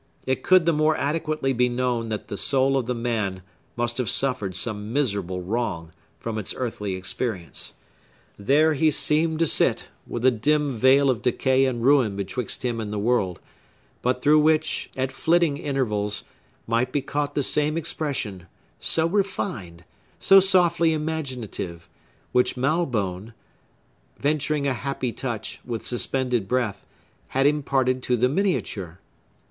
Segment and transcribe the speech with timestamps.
[0.25, 3.43] It could the more adequately be known that the soul of the man
[3.75, 7.73] must have suffered some miserable wrong, from its earthly experience.
[8.35, 12.79] There he seemed to sit, with a dim veil of decay and ruin betwixt him
[12.81, 13.41] and the world,
[14.01, 16.23] but through which, at flitting intervals,
[16.65, 18.47] might be caught the same expression,
[18.79, 19.85] so refined,
[20.19, 21.87] so softly imaginative,
[22.31, 28.97] which Malbone—venturing a happy touch, with suspended breath—had imparted to the miniature!